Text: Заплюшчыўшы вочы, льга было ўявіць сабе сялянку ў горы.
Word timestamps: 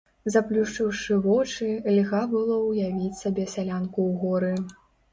Заплюшчыўшы 0.35 1.17
вочы, 1.25 1.69
льга 1.99 2.23
было 2.33 2.59
ўявіць 2.71 3.13
сабе 3.23 3.49
сялянку 3.57 3.99
ў 4.09 4.11
горы. 4.27 4.55